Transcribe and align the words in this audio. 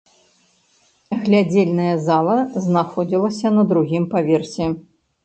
Глядзельная 1.27 1.91
зала 2.07 2.37
знаходзілася 2.69 3.47
на 3.59 3.63
другім 3.73 4.09
паверсе. 4.15 4.65